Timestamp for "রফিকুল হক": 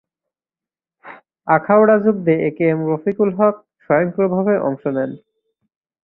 2.91-3.55